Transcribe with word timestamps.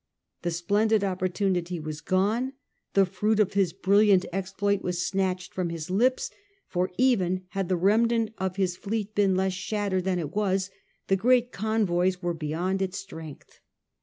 The 0.41 0.49
splendid 0.49 1.03
opportunity 1.03 1.79
was 1.79 2.01
gone: 2.01 2.53
the 2.95 3.05
fruit 3.05 3.39
of 3.39 3.53
his 3.53 3.71
brilliant 3.71 4.25
exploit 4.33 4.81
was 4.81 5.05
snatched 5.05 5.53
from 5.53 5.69
his 5.69 5.91
lips; 5.91 6.31
for 6.67 6.89
even 6.97 7.43
had 7.49 7.69
the 7.69 7.77
remnant 7.77 8.31
of 8.39 8.55
his 8.55 8.75
fleet 8.75 9.13
been 9.13 9.35
less 9.35 9.53
shattered 9.53 10.05
than 10.05 10.17
it 10.17 10.33
was, 10.35 10.71
the 11.05 11.15
great 11.15 11.51
convoys 11.51 12.19
were 12.19 12.33
beyond 12.33 12.81
its 12.81 12.97
strength. 12.97 13.59